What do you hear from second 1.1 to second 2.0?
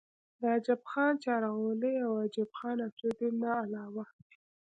چارغولۍ